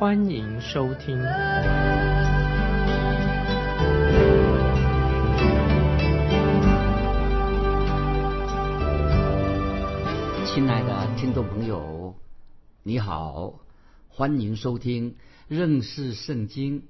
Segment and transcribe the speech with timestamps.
[0.00, 1.18] 欢迎收听。
[10.46, 12.14] 亲爱的听众朋友，
[12.82, 13.60] 你好，
[14.08, 15.16] 欢迎收听
[15.48, 16.84] 认识圣经。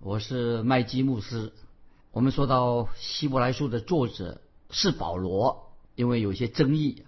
[0.00, 1.52] 我是麦基牧师。
[2.10, 4.40] 我们说到希伯来书的作者
[4.70, 7.04] 是保罗，因为有些争议，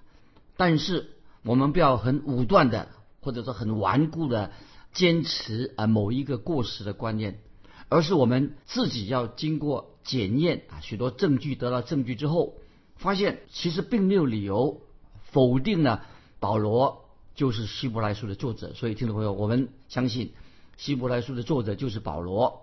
[0.57, 2.87] 但是我们不要很武断的，
[3.21, 4.53] 或者说很顽固的
[4.93, 7.41] 坚持啊某一个过时的观念，
[7.89, 12.55] 而是我们自己要经过检验啊许多证据得到证据之后，
[12.97, 14.83] 发现其实并没有理由。
[15.31, 16.07] 否定了
[16.41, 20.33] 保罗就是希伯来书的作者，所以听众朋友，我们相信
[20.79, 22.63] 希伯来书的作者就是保罗。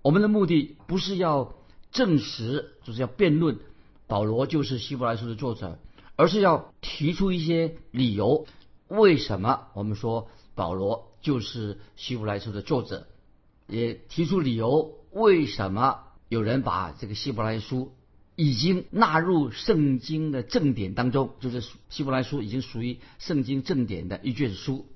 [0.00, 1.54] 我们的目的不是要
[1.90, 3.58] 证实，就是要辩论
[4.06, 5.80] 保罗就是希伯来书的作者，
[6.14, 8.46] 而是要提出一些理由，
[8.86, 13.08] 为什么我们说保罗就是希伯来书的作者，
[13.66, 17.92] 也提出理由，为什么有人把这个希伯来书。
[18.36, 24.86] 已经纳入圣经的正典当中，就是希伯来书已经属于圣经正典的一卷书。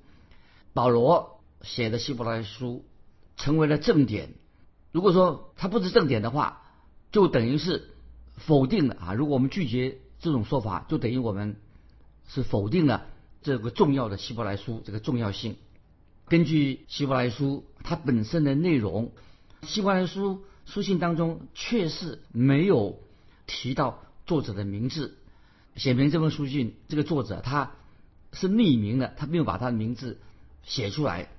[0.73, 2.83] 保罗写的希伯来书
[3.37, 4.33] 成为了正典。
[4.91, 6.63] 如果说它不是正典的话，
[7.13, 7.91] 就等于是
[8.35, 9.13] 否定了啊！
[9.13, 11.55] 如果我们拒绝这种说法，就等于我们
[12.27, 13.05] 是否定了
[13.41, 15.55] 这个重要的希伯来书这个重要性。
[16.29, 19.11] 根据希伯来书它本身的内容，
[19.63, 22.99] 希伯来书书信当中确实没有。
[23.51, 25.17] 提到作者的名字，
[25.75, 27.71] 写明这封书信，这个作者他
[28.31, 30.19] 是匿名的，他没有把他的名字
[30.61, 31.29] 写出来。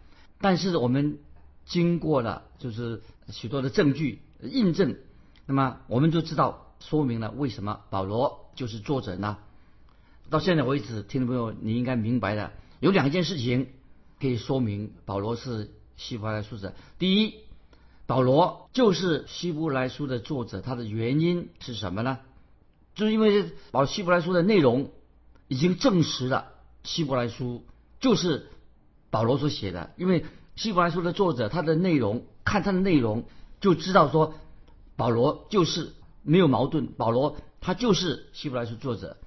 [0.41, 1.21] 但是我们
[1.67, 4.97] 经过了就是许多的证据印证，
[5.47, 9.39] 那么我们就知道说明了为什么保罗就是作者呢？
[10.29, 12.51] 到现在为止，听众朋友你应该明白的
[12.81, 13.69] 有两件事情
[14.21, 16.75] 可以说明保罗是希伯来书者。
[16.99, 17.35] 第一。
[18.07, 22.19] 保罗就是希伯来书的作者，他的原因是什么呢？
[22.97, 24.91] 就是因为保希伯来书的内容
[25.47, 26.49] 已经证实了
[26.83, 27.65] 希伯来书
[28.01, 28.49] 就是
[29.11, 29.93] 保罗所写的。
[29.97, 30.27] 因为
[30.57, 33.27] 希伯来书的作者，他的内容看他的内容
[33.61, 34.35] 就知道说
[34.97, 35.93] 保罗就是
[36.25, 39.19] 没有矛盾，保罗他就是希伯来书作者。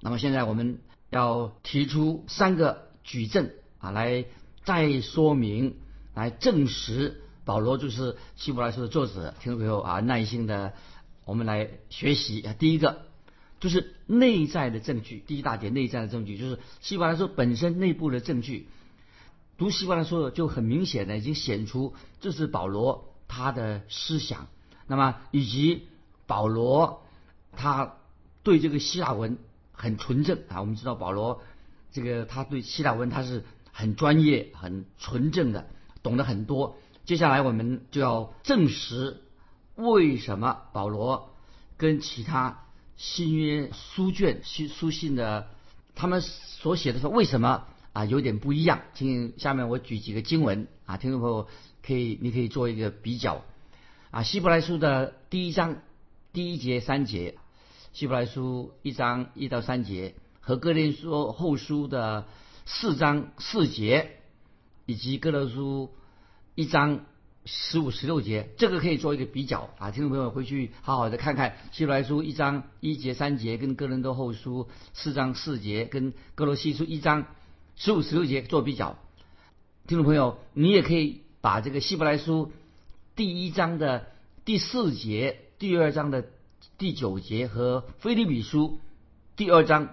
[0.00, 0.80] 那么现在我们
[1.10, 3.50] 要提出三个举证
[3.82, 4.24] 啊，来
[4.64, 5.76] 再说明，
[6.14, 7.18] 来证实。
[7.44, 10.74] 保罗就是希伯来书的作者，听众朋友啊，耐心的，
[11.24, 12.54] 我们来学习啊。
[12.56, 13.06] 第一个
[13.58, 18.68] 就是内在的证据，第一大点内在的证据就是希伯来书本身内部的证据。
[19.58, 24.46] 读希伯来书就很明显的已经显出这是保罗他的思想，
[24.86, 25.88] 那么以及
[26.28, 27.02] 保罗
[27.50, 27.96] 他
[28.44, 29.36] 对这个希腊文
[29.72, 30.60] 很纯正啊。
[30.60, 31.42] 我们知道保罗
[31.90, 35.66] 这个他对希腊文他是很专业、很纯正的，
[36.02, 36.76] 懂得很多。
[37.04, 39.22] 接下来我们就要证实
[39.74, 41.34] 为什么保罗
[41.76, 42.64] 跟其他
[42.96, 45.48] 新约书卷、新书信的
[45.96, 48.82] 他们所写的说为什么啊有点不一样？
[48.94, 51.48] 请下面我举几个经文啊，听众朋友
[51.84, 53.42] 可以你可以做一个比较
[54.12, 54.22] 啊。
[54.22, 55.78] 希伯来书的第一章
[56.32, 57.36] 第一节三节，
[57.92, 62.26] 希伯来书一章一到三节和哥林多后书的
[62.64, 64.16] 四章四节，
[64.86, 65.90] 以及哥罗书。
[66.54, 67.06] 一章
[67.46, 69.90] 十五、十六节，这个可以做一个比较啊！
[69.90, 77.24] 听众朋友回去好好的看看《希伯来书》一章一节、三节，跟《哥林多后书》四章四节，跟《哥罗西书》一章
[77.74, 78.98] 十五、十六节做比较。
[79.86, 82.46] 听众朋友，你也可以把这个《希伯来书》
[83.16, 84.08] 第一章的
[84.44, 86.26] 第四节、第二章的
[86.76, 88.78] 第九节和《菲利比书》
[89.36, 89.88] 第二章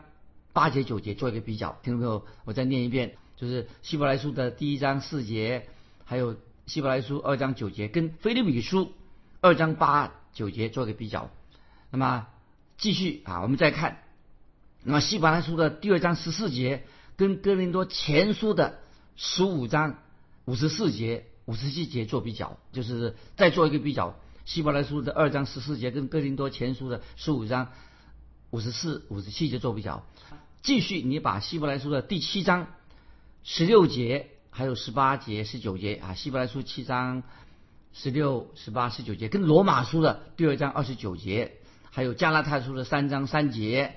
[0.59, 1.79] 八节、九节做一个比较。
[1.83, 5.69] 听众朋友，我再念一遍，就是《希伯来书》的第一章四节，
[6.03, 6.35] 还有。
[6.67, 8.93] 希伯来书二章九节跟菲利比书
[9.41, 11.31] 二章八九节做一个比较，
[11.89, 12.27] 那么
[12.77, 14.03] 继续啊，我们再看，
[14.83, 16.83] 那么希伯来书的第二章十四节
[17.15, 18.77] 跟哥林多前书的
[19.15, 19.97] 十五章
[20.45, 27.71] 五十四节、五十七节做比较，就是再做一个比较，希伯来书的二章十四节跟哥林多前书的十五章
[28.51, 30.05] 五十四、五十七节做比较，
[30.61, 32.67] 继续你把希伯来书的第七章
[33.43, 34.29] 十六节。
[34.51, 37.23] 还有十八节、十九节啊，《希伯来书》七章
[37.93, 41.53] 十六、十八、十九节，跟罗马书的第二章二十九节，
[41.91, 43.95] 还有加拉太书的三章三节、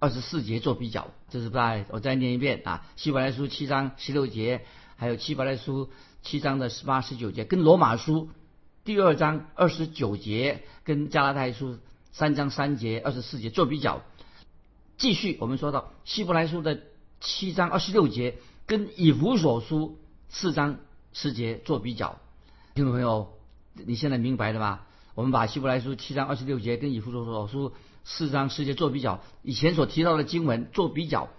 [0.00, 1.10] 二十四节做比较。
[1.28, 4.64] 这是在我再念一遍啊，希伯来书七章十六节，
[4.96, 5.90] 还有希伯来书
[6.22, 8.30] 七章的十八、十九节，跟罗马书
[8.84, 11.78] 第二章二十九节，跟加拉太书
[12.12, 14.02] 三章三节、二十四节做比较。
[15.02, 16.80] 继续，我们说到希伯来书的
[17.20, 20.78] 七章二十六节，跟以弗所书四章
[21.12, 22.20] 十节做比较。
[22.76, 23.32] 听众朋友，
[23.74, 24.82] 你现在明白了吗？
[25.16, 27.72] 我们把希伯来书七章二十六节跟以弗所书
[28.04, 31.30] 四章十节做比较，以前所提到的经文做比较。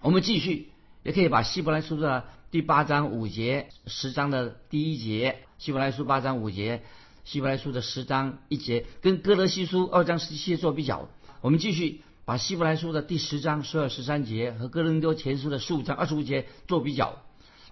[0.00, 0.70] 我们继续，
[1.02, 6.84] 也可以把希伯来书的第八章五节、十章的第一节，希伯来书八章五节，
[7.24, 11.08] 希伯来书的十章一节，跟哥德西书二章十七节做比较。
[11.40, 17.22] 我们继续把希伯来书的第十章十二、十三节和哥林多前书的十五章二十五节做比较。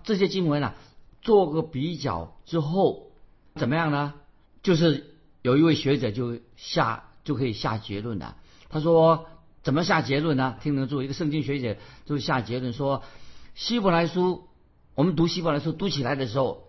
[0.03, 0.75] 这些经文啊，
[1.21, 3.11] 做个比较之后。
[3.55, 4.15] 怎么样呢？
[4.63, 8.39] 就是有一位学者就下就可以下结论了。
[8.71, 9.27] 他说
[9.63, 11.77] ：“怎么下结论呢？”听得住，一个圣经学者
[12.07, 13.03] 就下结论说
[13.55, 14.49] ：“希伯来书，
[14.95, 16.65] 我们读希伯来书读起来的时候，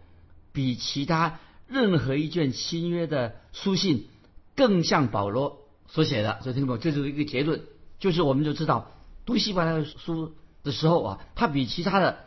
[0.52, 4.10] 比其他任何一卷新约的书信
[4.58, 7.62] 更像保罗所写的。”所以听懂这就是一个结论，
[8.00, 8.92] 就是我们就知道
[9.26, 10.34] 读希伯来书
[10.64, 12.20] 的时候啊，它比其他的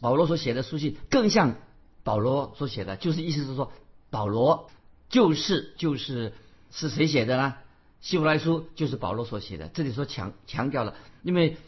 [0.00, 1.56] 保罗所写的书信更像
[2.04, 3.72] 保罗所写的，就是意思是说。
[4.10, 4.70] 保罗
[5.10, 6.32] 就是就是
[6.70, 7.56] 是谁写的呢？
[8.00, 9.68] 希伯来书就是保罗所写的。
[9.68, 11.58] 这里说强强调了，因为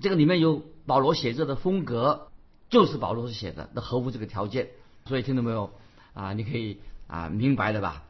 [0.00, 2.28] 这个里面有保罗写作的风格，
[2.70, 4.70] 就是保罗所写的，那合乎这个条件。
[5.04, 5.70] 所以听到没有
[6.14, 6.32] 啊？
[6.32, 8.04] 你可以啊明白了吧？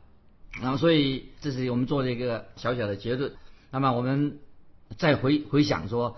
[0.62, 3.34] 然后所以这是我们做了一个小小的结论。
[3.72, 4.38] 那么我们
[4.96, 6.16] 再回回想说，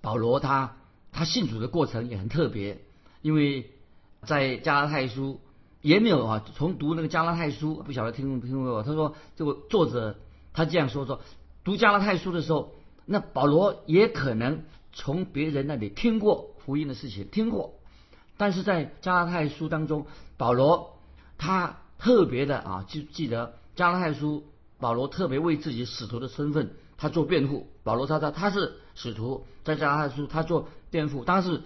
[0.00, 0.76] 保罗他
[1.10, 2.80] 他信主的过程也很特别，
[3.20, 3.70] 因为
[4.24, 5.40] 在加拉太书。
[5.80, 8.84] 也没有啊，从读那个加拉太书，不晓得听没听过？
[8.84, 10.16] 他说这个作者
[10.52, 11.20] 他这样说说，
[11.64, 12.72] 读加拉太书的时候，
[13.04, 17.74] 那保罗也可能从别人那里听过福音的事情，听过，
[18.36, 21.00] 但是在加拉太书当中，保罗
[21.36, 24.44] 他特别的啊，就记得加拉太书，
[24.78, 27.66] 保罗特别为自己使徒的身份他做辩护。
[27.82, 31.62] 保罗他他他是使徒，在加拉太书他做辩护，但是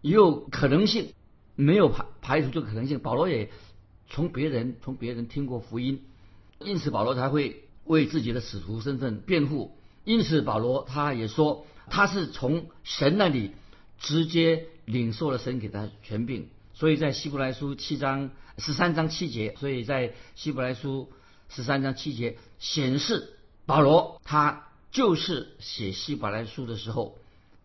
[0.00, 1.12] 也有可能性。
[1.56, 2.98] 没有排排除这个可能性。
[2.98, 3.50] 保罗也
[4.08, 6.04] 从别人从别人听过福音，
[6.58, 9.76] 因此保罗才会为自己的使徒身份辩护。
[10.04, 13.52] 因此保罗他也说他是从神那里
[13.98, 16.48] 直接领受了神给他权柄。
[16.72, 21.10] 所以在希伯来书七章十三章七节，所以在希伯来书
[21.50, 23.34] 十三章七节显示
[23.66, 27.18] 保罗他就是写希伯来书的时候，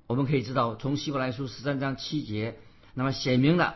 [0.07, 2.57] 我们可以知道从希伯来书十三章七节，
[2.93, 3.75] 那么写明了。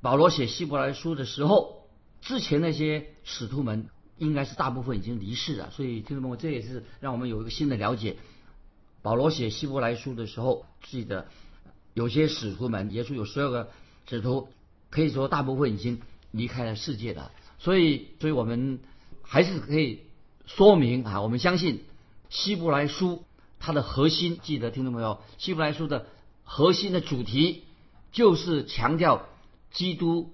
[0.00, 1.88] 保罗写希伯来书的时候，
[2.22, 8.16] 之前那些使徒们应该是大部分已经离世了，所以听众朋友，这也是让我们有一个新的了解。
[9.02, 11.26] 保罗写希伯来书的时候，记得
[11.92, 13.70] 有些使徒们，耶稣有十二个
[14.08, 14.48] 使徒，
[14.88, 16.00] 可以说大部分已经
[16.30, 17.30] 离开了世界的。
[17.58, 18.80] 所以，所以我们
[19.22, 20.00] 还是可以
[20.46, 21.84] 说明啊，我们相信
[22.30, 23.24] 希伯来书
[23.58, 26.06] 它的核心，记得听众朋友，希伯来书的
[26.44, 27.64] 核心的主题
[28.10, 29.26] 就是强调。
[29.72, 30.32] 基督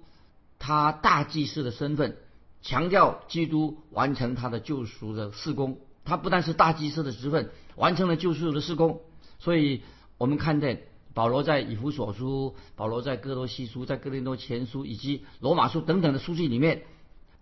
[0.58, 2.16] 他大祭司的身份，
[2.62, 5.78] 强调基督完成他的救赎的事工。
[6.06, 9.02] 他不但是大祭司的职分，完成了救赎的事工。
[9.38, 9.82] 所以
[10.16, 16.84] 我们看见保罗在以弗所书、保罗在哥罗西书、在哥林多前书以及罗马书等等的书信里面，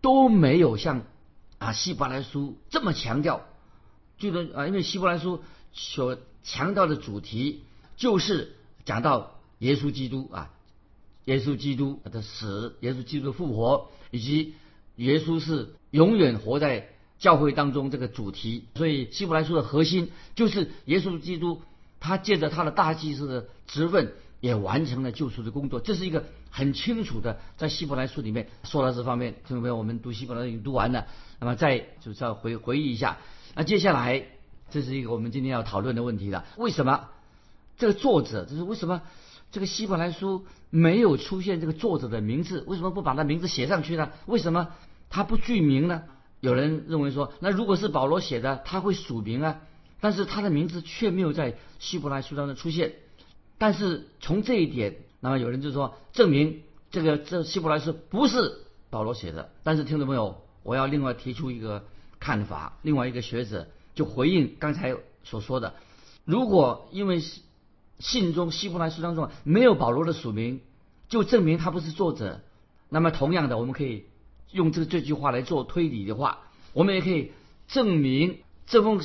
[0.00, 1.02] 都没有像
[1.59, 3.47] 啊希伯来书这么强调。
[4.33, 7.62] 就是啊，因为希伯来书所强调的主题
[7.97, 10.50] 就是讲到耶稣基督啊。
[11.26, 14.52] 耶稣基督的死，耶稣基督的复活，以及
[14.97, 18.66] 耶稣是永远活在教会当中这个主题。
[18.75, 21.62] 所以希伯来书的核心就是耶稣基督，
[21.99, 24.12] 他借着他的大祭司的职分，
[24.43, 25.81] 也完成了救赎的工作。
[25.81, 29.33] 这是一个很清楚的，在希伯来书里面说到这方面。
[29.47, 31.07] 听众朋友，我们读希伯来已经读完了，
[31.40, 33.16] 那么再就是要回回忆一下。
[33.54, 34.25] 那接下来
[34.70, 37.08] 这是一个我们今天要讨论的问题了：为什么
[37.76, 39.02] 这个作者，就是为什么？
[39.52, 44.11] 这个希伯来书没有出现这个作者的名字，为什么不把他名字写上去呢？
[44.26, 44.70] 为什么
[45.11, 46.02] 他不具名呢？
[46.40, 49.61] 有人认为说，那如果是保罗写的，他会署名啊，
[50.00, 52.94] 但是他的名字却没有在希伯来书当中出现。
[53.56, 59.52] 但是从这一点，那么有人就说，证明这个这希伯来书不是保罗写的。
[59.62, 61.84] 但是听众朋友，我要另外提出一个
[62.25, 65.75] 看法，另外一个学者就回应刚才所说的，
[66.25, 67.21] 如果因为。
[68.00, 70.61] 信中希伯来书当中没有保罗的署名，
[71.09, 72.40] 就证明他不是作者。
[72.88, 74.04] 那么同样的，我们可以
[74.50, 76.40] 用这这句话来做推理的话，
[76.73, 77.31] 我们也可以
[77.69, 79.00] 证明这封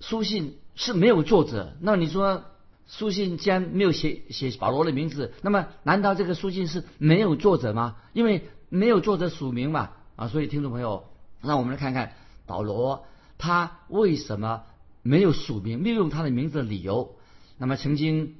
[0.00, 1.76] 书信是没有作者。
[1.82, 2.44] 那你说
[2.88, 7.96] 书信既然没有写写保罗的名字，那么难道这个书信是没有作者吗？
[8.14, 11.04] 因为没有作者署名嘛啊，所以听众朋友，
[11.42, 12.14] 让我们来看看
[12.52, 13.06] 保罗
[13.38, 14.64] 他为什么
[15.00, 17.16] 没有署名，没有用他的名字的理由。
[17.56, 18.34] 那么曾经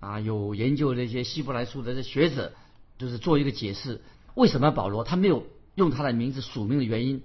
[0.00, 2.52] 啊有研究这些希伯来书的这学者，
[2.98, 4.02] 就是做一个解释，
[4.34, 7.22] 为什么保罗他没有用他的名字署名的原因。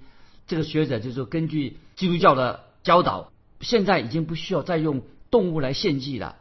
[0.48, 6.38] 这个学者就说，根据基督教的教导，现在已经不需要再用动物来献祭了。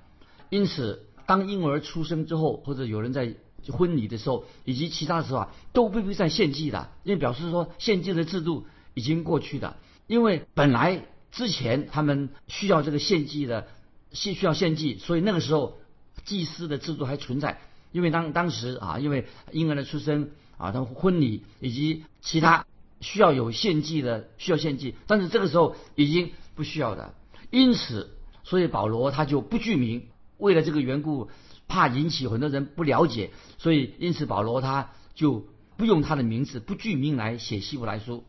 [0.48, 3.34] 因此，当婴儿出生之后，或者有人在
[3.72, 8.64] 婚礼的时候，以及其他的时候啊，都不必再献祭了，因为表示说献祭的制度
[8.94, 9.76] 已经过去了。
[10.08, 13.68] 因为本来之前他们需要这个献祭的，
[14.12, 15.78] 需需要献祭，所以那个时候
[16.24, 17.60] 祭司的制度还存在。
[17.92, 22.66] 因为当当时啊，因为婴儿的出生啊，他们婚礼以及其他
[23.00, 27.14] 需要有献祭的，需要献祭，但是这个时候已经不需要的。
[27.50, 28.10] 因此，
[28.44, 30.08] 所以保罗他就不具名。
[30.38, 31.30] 为了这个缘故，
[31.66, 35.46] 怕引起很多人不了解，所以因此保罗他就
[35.76, 38.24] 不用他的名字，不具名来写希伯来书。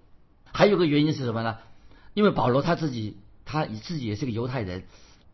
[0.51, 1.57] 还有个原因是什么呢？
[2.13, 4.83] 因为保罗他自己他自己也是个犹太人，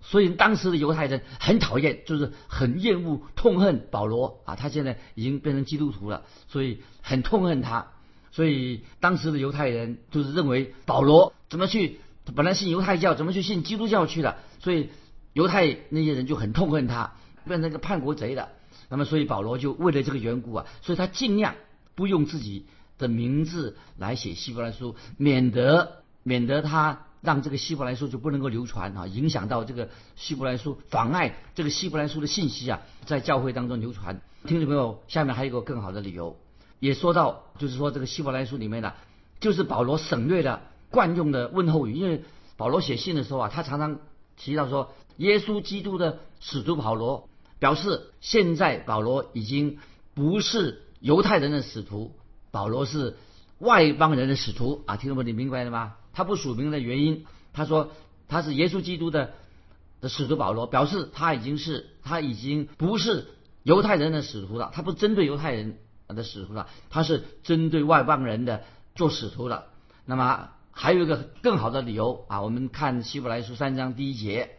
[0.01, 4.55] 所以当时的犹太人很讨厌，就是很厌恶、痛恨保罗啊。
[4.55, 7.88] 他现在已经变成基督徒了，所以很痛恨他。
[8.32, 12.00] 所以当时的犹太人就是认为保罗怎么去
[12.36, 14.38] 本来信犹太教，怎么去信基督教去了？
[14.60, 14.89] 所以。
[15.36, 17.15] 犹太那些人就很痛恨他，
[17.46, 18.48] 变成个叛国贼了。
[18.88, 21.55] 那么，所以保罗就为了这个缘故啊，所以他尽量
[21.94, 22.67] 不用自己
[22.98, 34.20] 的名字来写希伯来书，免得免得他让这个希伯来书就不能够流传啊，影响到这个希伯来书，妨碍这个希伯来书的信息啊，在教会当中流传。
[34.46, 36.36] 听众朋友，下面还有一个更好的理由，
[36.79, 38.94] 也说到，就是说这个希伯来书里面呢，
[39.39, 42.25] 就是保罗省略了惯用的问候语，因为
[42.58, 44.00] 保罗写信的时候啊，他常常
[44.36, 44.91] 提到说。
[45.17, 49.77] 耶稣基督的使徒保罗表示，现在保罗已经
[50.13, 52.13] 不是犹太人的使徒，
[52.51, 53.15] 保罗是
[53.60, 54.98] 外邦人的使徒啊！
[54.98, 55.94] 听众朋友，你明白了吗？
[56.16, 57.92] 他不署名的原因，他说
[58.28, 59.34] 他是耶稣基督的
[60.02, 63.28] 的使徒保罗，表示他已经是他已经不是
[63.62, 68.64] 犹太人的使徒了，他不针对犹太人的使徒了，他是针对外邦人的
[68.96, 69.66] 做使徒了。
[70.06, 74.50] 那么还有一个更好的理由啊，我们看希伯来书三章第一节。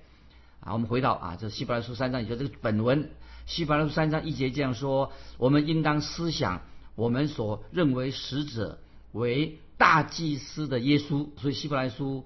[0.61, 3.11] 啊，我们回到啊，这希伯来书三章，也就这个本文，
[3.47, 6.63] 希伯来书三章一节这样说：我们应当思想
[6.97, 8.81] 我们所认为使者
[9.16, 11.28] 为大祭司的耶稣。
[11.40, 12.25] 所以希伯来书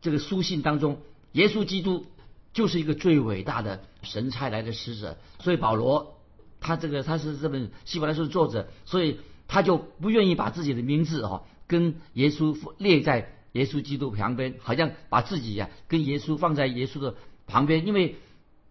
[0.00, 1.00] 这个书信当中，
[1.32, 2.06] 耶稣基督
[2.52, 5.18] 就是一个最伟大的神差来的使者。
[5.40, 6.20] 所以保罗
[6.60, 17.14] 他这个他是这本希伯来书的作者，所以他就不愿意把自己的名字哦跟耶稣列在耶稣基督旁边，好像把自己呀跟耶稣放在耶稣的。
[17.48, 18.16] 旁边，因为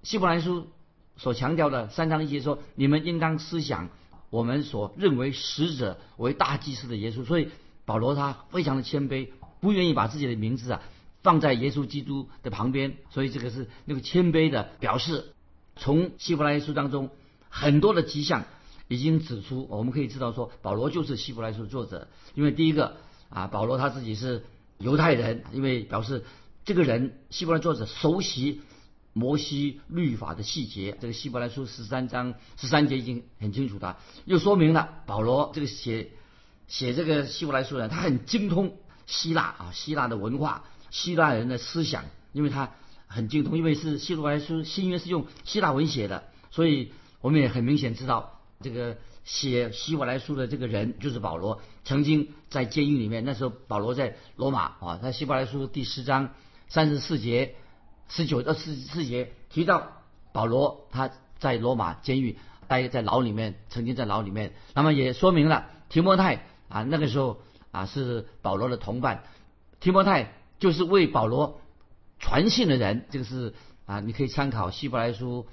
[0.04, 0.68] 希伯来书
[1.16, 3.88] 所强调的三章一节说，你们应当思想
[4.30, 7.50] 我们所认为使者为大祭司的耶稣，所以
[7.86, 9.30] 保罗他非常的谦卑，
[9.60, 10.82] 不愿意把自己的名字啊
[11.24, 15.34] 放在耶稣基督的旁边，所以这个是那个谦卑的表示。
[15.76, 17.10] 从希伯来书当中
[17.50, 18.46] 很多的迹象
[18.88, 22.98] 已经指出，我们可以知道说保罗就是希伯来书作者，因为第一个
[23.30, 24.46] 啊，保罗他自己是
[24.78, 26.24] 犹太人，因为表示。
[26.68, 28.64] 这个人，希伯来作者熟悉
[29.18, 30.98] 摩西律法的细节。
[31.00, 33.96] 这个希伯来书十三章十三节已经很清楚的，
[34.26, 36.12] 又说明了保罗这个写
[36.68, 42.04] 写这个希伯来书的，他很精通希腊啊，希腊的文化，希腊人的思想，
[42.34, 42.74] 因为他
[43.08, 46.92] 很精通，因为是希伯来书新约是用希腊文写的，所以
[47.22, 51.62] 我们也很明显知道这个写希伯来书的这个人就是保罗。
[51.86, 56.32] 曾经在监狱里面，那时候保罗在罗马啊，在希伯来书第十章。
[56.68, 57.54] 三十四节、
[58.08, 59.92] 十九到四十四节提到
[60.32, 67.40] 保罗他在罗马监狱待在牢里面，曾经在牢里面，那么也说明了提摩太啊那个时候
[67.72, 69.24] 啊是保罗的同伴，
[69.80, 71.62] 提摩太就是为保罗
[72.20, 73.54] 传信的人，这个是
[73.86, 75.46] 啊你可以参考希伯来书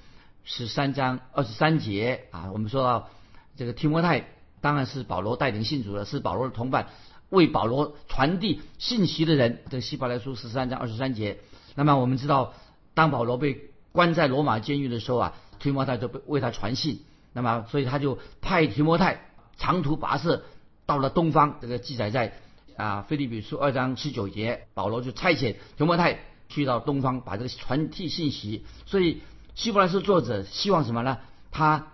[0.45, 3.09] 十三章二十三节啊，我们说到
[3.57, 4.29] 这个提摩太
[4.61, 6.89] 当然是保罗带领信主的，是保罗的同伴。
[7.29, 11.39] 为保罗传递信息的人，这个希伯来书十三章二十三节。
[11.75, 12.55] 那么我们知道，
[12.95, 17.05] 当保罗被关在罗马监狱的时候啊，提摩太就被为他传信。
[17.33, 19.23] 那么，所以他就派提摩太
[19.57, 20.45] 长途跋涉
[20.85, 21.59] 到了东方。
[21.61, 22.35] 这个记载在
[22.77, 28.67] 啊，腓利比书二章十九节，保罗就差遣提摩太去到东方，把这个传递信息。
[28.87, 29.23] 所以
[29.55, 31.19] 希伯来书作者希望什么呢？
[31.51, 31.87] 他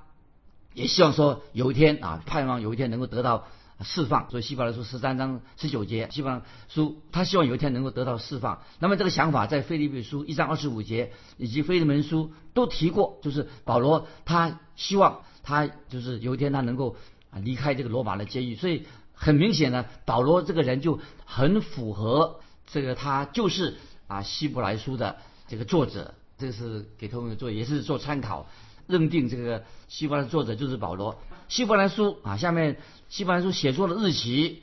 [0.74, 3.46] 也希望说有一天啊，盼望有一天能够得到。
[3.80, 4.30] 释放。
[4.30, 8.62] 所以希伯来书十三章十九节，希伯来书他希望有一天能够得到释放。
[8.78, 16.96] 那么这个想法在腓立比书一章二十五节以及腓利门书都提过，就是保罗他希望他就是有一天他能够
[17.30, 18.56] 啊离开这个罗马的监狱。
[18.56, 25.16] 所以很明显呢，保罗这个人就很符合这个他就是啊希伯来书的
[25.46, 26.14] 这个作者。
[26.40, 28.46] 这是给同学做，也是做参考，
[28.88, 31.20] 认定这个希伯来作者就是保罗。
[31.48, 32.78] 希伯来书啊，下面
[33.08, 34.62] 希伯来书写作的日期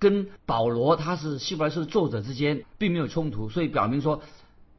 [0.00, 4.22] 跟保罗他是希伯来书的作者之间并没有冲突，所以表明说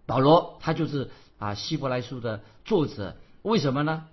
[0.05, 3.15] 保罗他就是啊希伯来书的作者。
[3.43, 4.05] 为什么呢？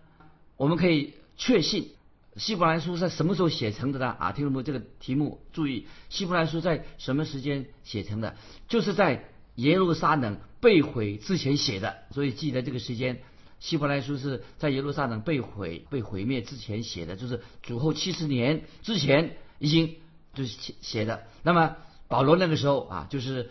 [0.56, 1.90] 我们可以确信
[2.36, 4.14] 希伯来书在什么时候写成的呢？
[4.18, 8.36] 啊，听众朋友，这个题目注意，希伯来书在什么时间写成的？
[8.68, 9.30] 就是在。
[9.56, 13.22] 耶路撒冷被毁之前写的，所以记得这个时间，
[13.60, 19.96] 希伯来书是在耶路撒冷被毁、被毁灭之前写的，就是主后七十年之前已经
[20.34, 21.24] 就是写写的。
[21.42, 21.76] 那么
[22.08, 23.50] 保罗那个时候啊，就是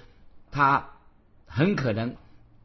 [0.52, 0.90] 他
[1.48, 2.16] 很可能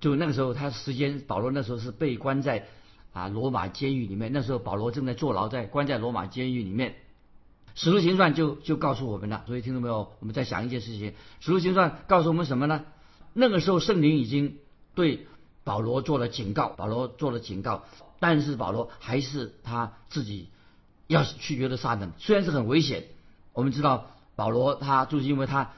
[0.01, 2.67] 就那个时候他时间，保罗那时候是被关在
[3.13, 6.97] 啊罗马监狱里面，那时候保罗正在坐牢，在关在罗马监狱里面。
[7.75, 10.13] 使徒行传就就告诉我们了，所以听到没有？
[10.19, 12.85] 我们在想一件事情，使徒行传告诉我们什么呢？
[13.35, 14.57] 那个时候，圣灵已经
[14.97, 15.29] 对
[15.69, 17.85] 保罗做了警告，保罗做了警告，
[18.21, 20.49] 但是保罗还是他自己
[21.07, 23.05] 要去约的撒冷，虽然是很危险。
[23.53, 25.73] 我们知道保罗他就是因为他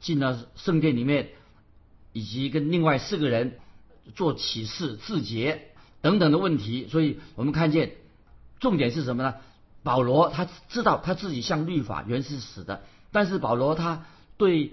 [0.00, 1.28] 进了圣殿里面，
[2.14, 3.58] 以及跟另外四个人
[4.14, 5.68] 做启示、自洁
[6.00, 7.96] 等等的问题，所以我们看见
[8.60, 9.34] 重点是什么呢？
[9.82, 12.82] 保罗他知道他自己向律法原是死的，
[13.12, 14.06] 但是保罗他
[14.38, 14.72] 对。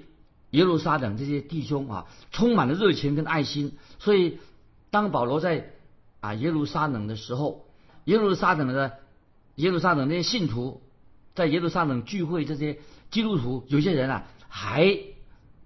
[0.51, 4.37] 耶路撒冷这些弟兄啊，充满了热情跟爱心，所以
[4.91, 5.71] 当保罗在
[6.19, 7.65] 啊耶路撒冷的时候，
[8.05, 8.99] 耶路撒冷的
[9.55, 10.83] 耶路撒冷那些信徒
[11.33, 14.99] 在耶路撒冷聚会，这些基督徒有些人啊，还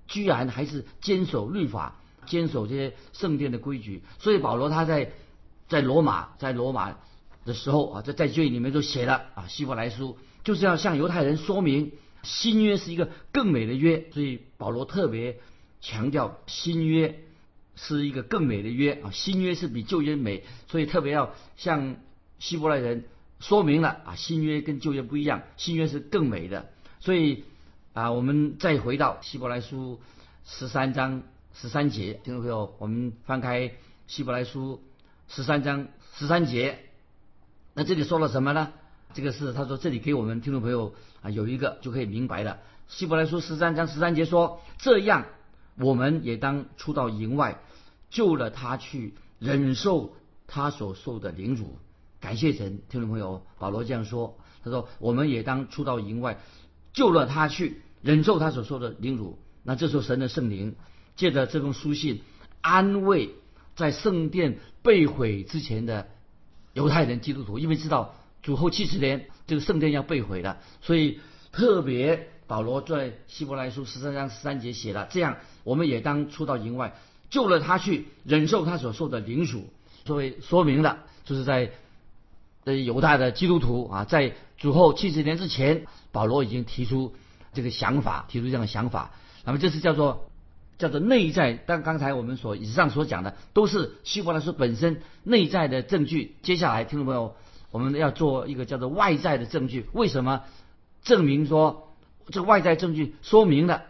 [0.08, 5.12] 居然还是坚守律法，坚守这些圣殿的规矩，所以保罗他在
[5.68, 6.96] 在罗马在罗马
[7.44, 11.92] 的时候啊，在在狱里面就写了啊希伯来书，就是要向犹太人说明。
[12.24, 15.38] 新约是一个更美的约，所以保罗特别
[15.80, 17.20] 强调新约
[17.76, 19.12] 是一个更美的约啊。
[19.12, 21.96] 新约是比旧约美，所以特别要向
[22.40, 23.06] 希伯来人
[23.40, 26.70] 说明了啊，新约跟旧约不一样，新约是更美的。
[27.00, 27.44] 所以
[27.94, 30.00] 啊，我们再回到希伯来书
[30.46, 33.72] 十三章十三节，听众朋友，我们翻开
[34.08, 34.82] 希伯来书
[35.28, 36.80] 十三章十三节，
[37.74, 38.74] 那这里说了什么呢？
[39.14, 42.60] 这个是他说这里给我们听众朋友啊有一个就可以明白了。
[42.88, 45.26] 希伯来书十三章十三节说：“这样
[45.78, 47.62] 我们也当出到营外，
[48.10, 50.16] 救了他去忍受
[50.48, 51.78] 他所受的凌辱。”
[52.22, 54.38] 感谢神，听众朋友，保罗这样说。
[54.64, 56.40] 他说：“我们也当出到营外，
[56.94, 60.76] 救了他去忍受他所受的凌辱。”那这时候神的圣灵
[61.16, 62.22] 借着这封书信
[62.62, 63.36] 安慰
[63.76, 66.08] 在圣殿被毁之前的
[66.74, 68.16] 犹太人基督徒，因为知道。
[68.42, 71.20] 主后七十年，这个圣殿要被毁了，所以
[71.52, 76.96] 特别保罗在希伯来书十三章十三节写了：这样，我们也当出到营外，
[77.30, 79.70] 救了他去忍受他所受的凌辱。
[80.04, 81.72] 作为说明了，就是在
[82.64, 87.14] 呃犹太的基督徒啊，在主后七十年之前，保罗已经提出
[87.54, 89.12] 这个想法，提出这样的想法。
[89.44, 90.30] 那么这是叫做
[90.78, 91.60] 叫做内在。
[91.66, 96.36] 但刚才我们所以上所讲的，都是希伯来书本身内在的证据。
[96.42, 97.36] 接下来，听众朋友。
[97.72, 100.44] 我们要做一个叫做外在的证据，为什么
[101.04, 101.85] 证明说
[102.28, 103.84] 这个外在证据说明了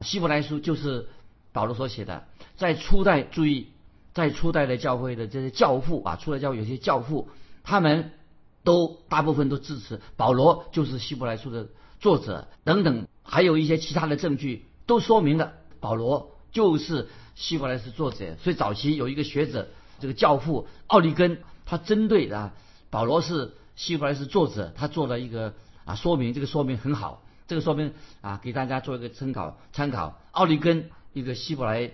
[0.00, 1.08] 希伯来书就是
[1.52, 2.24] 保罗所写的？
[2.56, 3.68] 在初代注意，
[4.14, 7.28] 在初代的教会的这些教父啊，初代教会有些教父，
[7.64, 8.12] 他们
[8.64, 11.68] 都大部分都支持保罗就是希伯来书的
[12.00, 18.36] 作者等等，还有一些其他的证据都说明了保罗就是希伯来书作者。
[18.42, 19.68] 所以早期有一个学者，
[20.00, 22.52] 这个教父奥利根，他针对啊。
[22.88, 30.20] 保罗是希伯来是作者，他做了一个啊说明，这个说明很好，这个说明啊给大家做一个参考参考。
[30.32, 31.90] 奥利根一个希伯来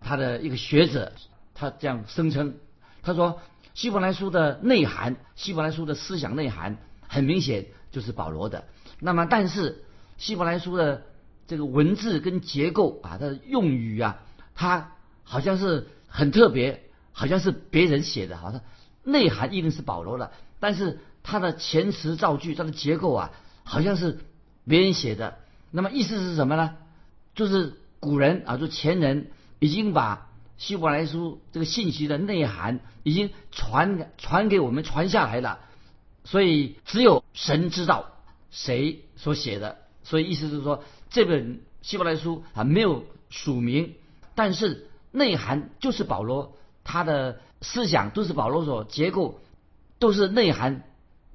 [0.00, 1.12] 他的一个学者，
[1.54, 2.56] 他这样声称，
[3.02, 3.40] 他说
[3.74, 8.64] 希伯来书的内涵，希伯来书的思想内涵很明显就是保罗的。
[8.98, 9.84] 那么但是
[10.18, 11.02] 希伯来书的
[11.46, 14.22] 这个文字跟结构啊，它的用语啊，
[14.54, 18.60] 它好像是很特别，好像是别人写的，好像。
[19.06, 24.18] 内涵一定是保罗的，但是它的前词造句，它的结构啊，好像是
[24.66, 25.38] 别人写的。
[25.70, 26.76] 那么意思是什么呢？
[27.34, 35.58] 就是古人啊，就前人已经把希伯来书这个信息的内涵已经传传给我们传下来了，
[36.22, 38.12] 所以只有神知道
[38.50, 43.94] 谁所写的，所以意思是说，这本希伯来书啊没有署名，
[44.36, 49.40] 但是内涵就是保罗他的思想都是保罗所结构，
[49.98, 50.84] 都是内涵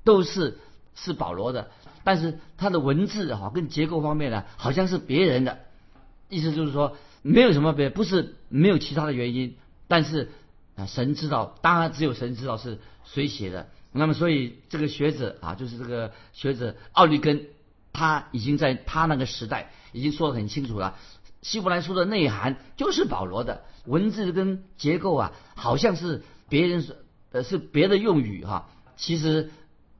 [0.06, 0.60] 都是
[0.96, 1.72] 是保罗的，
[2.03, 5.59] 但是他的文字哈跟结构方面呢好像是别人的，
[6.29, 9.55] 意思就是说没有什么别不是没有其他的原因，
[9.88, 10.31] 但是
[10.75, 13.69] 啊神知道，当然只有神知道是谁写的。
[13.91, 17.47] 那么所以这个学者啊就是这个学者奥利根。
[17.91, 20.95] 他已经在他那个时代已经说得很清楚了，
[21.41, 26.95] 希伯来书的内涵就是保罗的文字跟结构啊，好像是别人是
[27.31, 29.49] 呃是别的用语哈，其实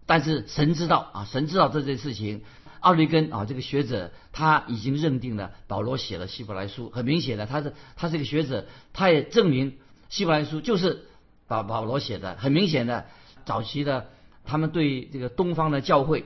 [0.10, 2.42] 但是神知道啊，神知道这件事情。
[2.80, 9.78] 奥利根啊这个学者他已经认定了保罗写了希伯来书，很明显的他是他是个学者，他也证明
[10.10, 11.06] 希伯来书就是
[11.48, 13.06] 保保罗写的，很明显的
[13.46, 14.08] 早期的
[14.46, 16.26] 他们对这个东方的教会。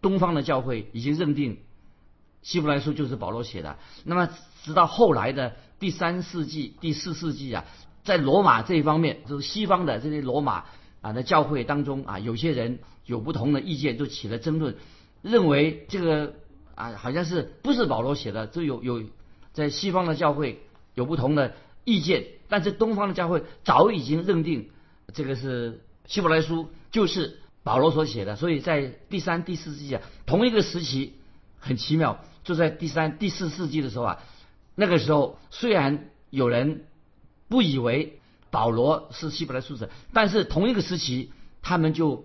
[0.00, 1.58] 东方的教会已经认定
[2.42, 3.78] 希伯来书就是保罗写的。
[4.04, 4.28] 那么，
[4.62, 7.64] 直到后来的第三世纪、第四世纪啊，
[8.04, 10.66] 在罗马这一方面，就是西方的这些罗马
[11.04, 14.74] 啊在教会当中啊，有些人有不同的意见，就起了争论，
[15.20, 16.32] 认为这个
[16.74, 19.02] 啊好像是不是保罗写的，就有有
[19.52, 20.62] 在西方的教会
[20.94, 24.70] 有不同的意见，但是东方的教会早已经认定
[25.12, 27.38] 这个是希伯来书就是。
[27.64, 31.14] 保罗所写的，所以在第三、第四世纪啊，同一个时期，
[31.58, 34.18] 很奇妙，就在第三、第四世纪的时候啊，
[34.74, 36.84] 那个时候虽然有人
[37.48, 38.18] 不以为
[38.54, 42.24] 保罗是希伯来书者，但是同一个时期，他们就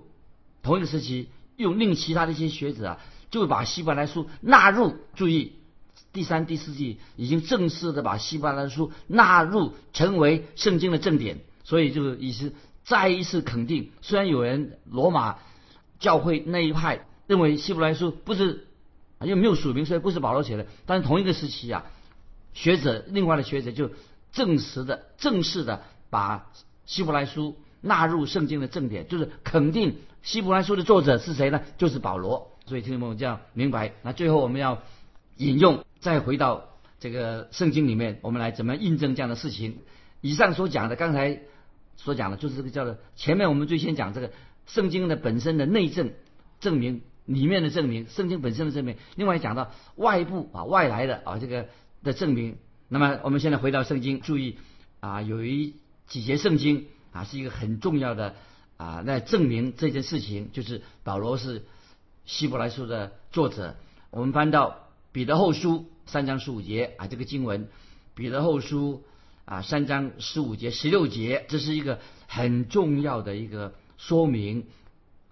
[0.61, 2.99] 同一个时期用令其他的一些学者啊，
[3.31, 4.95] 就把希伯来书纳入。
[5.15, 5.53] 注意，
[6.13, 12.53] 第三、第四纪已经正式的把希伯来书纳入成为圣经的正典，所以就意思。
[12.83, 15.37] 再一次肯定，虽然有人罗马
[15.99, 18.67] 教会那一派认为希伯来书不是，
[19.23, 21.85] 又没有署名，所以不是保罗写的，但是同一个时期啊，
[22.53, 23.89] 学者另外的学者就
[24.31, 26.51] 证实的正式的把
[26.85, 31.61] 希伯来书纳入圣经的正典，就是肯定希伯来书的作者是谁呢？
[31.77, 32.57] 就是保罗。
[32.65, 33.93] 所以听众朋友这样明白。
[34.03, 34.83] 那最后我们要
[35.37, 36.65] 引用，再回到
[36.99, 39.77] 这个圣经里面，我们来怎么印证这样的事情？
[40.21, 41.41] 以上所讲的，刚才。
[42.01, 44.31] 所讲的就是这个叫做前面我们最先讲这个
[44.67, 46.13] 圣经的本身的内证
[46.61, 51.67] 证明里面的证明圣经本身的证明，另外讲到外部啊外来的啊这个
[52.01, 52.55] 的证明。
[52.87, 54.59] 那么我们现在回到圣经，注意
[55.01, 55.75] 啊有一
[56.09, 58.35] 几节圣经啊是一个很重要的
[58.75, 61.63] 啊来证明这件事情，就是保罗是
[62.25, 63.77] 希伯来书的作者。
[64.09, 67.69] 我们翻到彼得后书三章十五节啊这个经文，
[68.15, 69.03] 彼得后书。
[69.45, 74.67] 啊，三章十五节、十六节，这是一个很重要的一个说明。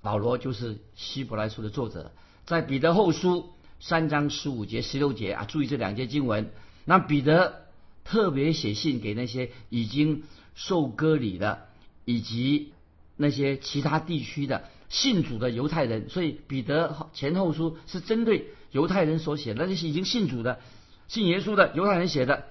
[0.01, 2.11] 保罗就是希伯来书的作者，
[2.43, 6.49] 在彼得后书三章十五节、十六节啊，注意这两节经文。
[6.83, 7.67] 那彼得
[8.05, 10.23] 特别写信给那些已经
[10.57, 11.67] 受割礼的，
[12.03, 12.73] 以及
[13.15, 16.09] 那些其他地区的信主的犹太人。
[16.09, 20.59] 所以彼得前后书是针对犹太人所写的，那些已经信主的、
[21.07, 22.47] 信耶稣的犹太人写的，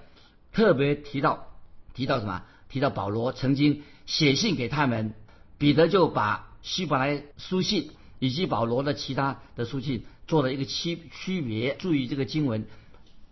[0.53, 1.49] 特别提到。
[1.93, 2.43] 提到什么？
[2.69, 5.13] 提到保罗曾经写信给他们，
[5.57, 7.89] 彼得就把希伯来书信
[8.19, 11.75] 以及保罗的其他的书信做了一个区区别。
[11.75, 12.67] 注意这个经文，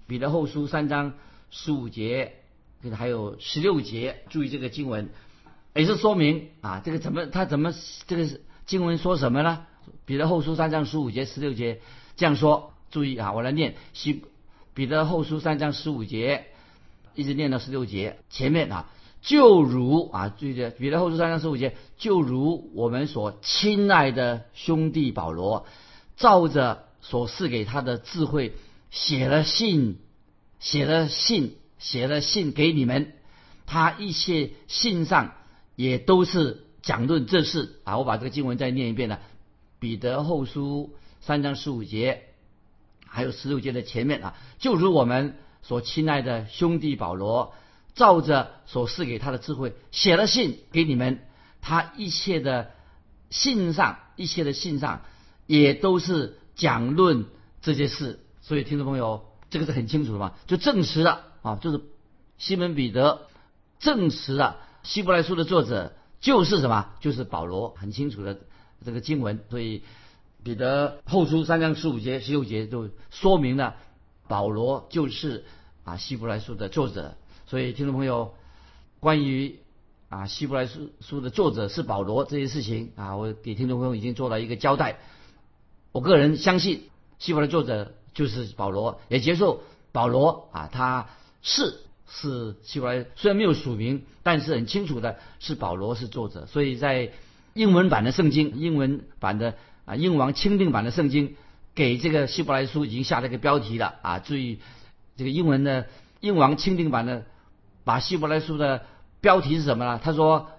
[0.07, 1.13] 彼得后书三章
[1.51, 2.37] 十五节，
[2.93, 4.23] 还有十六节。
[4.29, 5.09] 注意这个经文，
[5.73, 7.73] 也是说明啊，这个怎么他怎么
[8.07, 8.27] 这个
[8.65, 9.65] 经文说什么呢？
[10.05, 11.81] 彼得后书三章十五节、十六节
[12.15, 12.73] 这样说。
[12.91, 14.23] 注意啊，我来念希
[14.73, 16.45] 彼得后书三章十五节。
[17.17, 18.89] 一直念到十六节，前面啊，
[19.21, 25.65] 就如啊，注意彼得后书三章十五节，就如我们所亲爱的兄弟保罗，
[26.17, 28.51] 照着所赐给他的智慧，
[28.91, 29.97] 写了信，
[30.59, 33.13] 写了信，写了信给你们。
[33.67, 35.35] 他一切信上
[35.75, 37.97] 也都是讲论这事啊。
[37.99, 39.19] 我把这个经文再念一遍呢，
[39.79, 42.23] 彼得后书三章十五节，
[43.05, 45.37] 还有十六节的前面啊，就如我们。
[45.67, 47.55] 所亲爱的兄弟保罗，
[47.95, 51.25] 照着所赐给他的智慧写了信给你们。
[51.59, 52.69] 他一切的
[53.31, 55.01] 信上，一切的信上，
[55.47, 57.25] 也都是讲论
[57.63, 58.19] 这些事。
[58.43, 60.33] 所以听众朋友，这个是很清楚的嘛？
[60.45, 61.79] 就证实了啊，就是
[62.37, 63.27] 西门彼得
[63.77, 66.89] 证实了希伯来书的作者就是什么？
[67.01, 68.39] 就是保罗，很清楚的
[68.83, 69.43] 这个经文。
[69.51, 69.83] 所以
[70.43, 73.75] 彼得后书三章十五节、十六节就说明了。
[74.27, 75.45] 保罗就是
[75.83, 78.33] 啊希伯来书的作者，所以听众朋友，
[78.99, 79.59] 关于
[80.09, 84.97] 啊希伯来书书的作者是保罗这些事情啊，我给听众朋友已经做了一个交代。
[85.91, 91.07] 我个人相信希伯来作者就是保罗，也接受保罗啊，他
[91.45, 91.77] 是
[92.09, 96.47] 是希伯来，虽然没有署名，但是很清楚的是保罗是作者。
[96.47, 97.11] 所以在
[97.53, 99.53] 英文版的圣经，英文版的
[99.85, 101.35] 啊英王钦定版的圣经，
[101.75, 104.17] 给这个希伯来书已经下了一个标题了啊。
[104.17, 104.59] 注意
[105.15, 105.85] 这个英文的
[106.19, 107.25] 英王钦定版的，
[107.83, 108.83] 把希伯来书的
[109.21, 110.01] 标题是什么呢？
[110.03, 110.49] 他说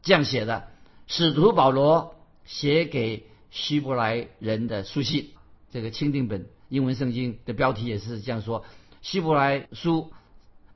[0.00, 0.68] 这样写的：
[1.06, 5.32] 使徒保罗写给希伯来人的书信。
[5.70, 8.64] 这个钦定本英文圣经的标题也是这样说：
[9.02, 10.12] 希伯来书，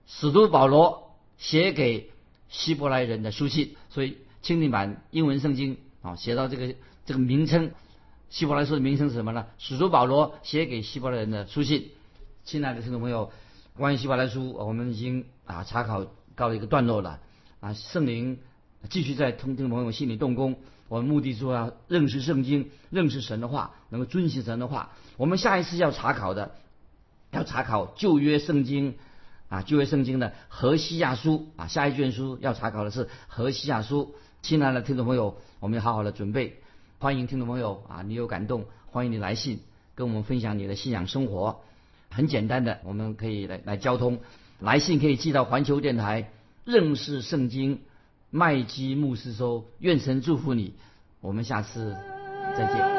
[0.06, 2.10] 使徒保罗写给
[2.48, 3.76] 希伯来人的书信。
[3.90, 6.74] 所以钦定版英文圣经啊，写到这个
[7.06, 7.70] 这个名称，
[8.28, 9.46] 希伯来书的名称是什么呢？
[9.58, 11.90] 使徒保罗写给希伯来人的书信。
[12.44, 13.32] 亲爱的听众朋友，
[13.76, 17.20] 关于希伯来书，我们已经啊查考告了一个段落了
[17.60, 18.38] 啊，圣灵
[18.90, 20.56] 继续在听众朋友心里动工。
[20.88, 24.92] 我们目的说要认识圣经，认识神的话，能够遵循神的话。
[25.16, 26.54] 我们下一次要查考的，
[27.30, 28.96] 要查考旧约圣经
[29.48, 34.14] 啊，旧约圣经的何西亚书啊，下一卷书要查考的是何西亚书。
[34.42, 36.60] 亲爱的听众朋友，我们要好好的准备。
[36.98, 39.60] 欢迎听众朋友啊，你有感动，欢迎你来信
[39.94, 41.60] 跟我们分享你的信仰生活。
[42.10, 44.20] 很简单的，我们可以来来交通，
[44.60, 46.30] 来信可以寄到环球电台
[46.64, 47.80] 认识圣经。
[48.30, 50.74] 麦基牧师说：“愿神祝福你，
[51.20, 51.96] 我们下次
[52.56, 52.94] 再见。”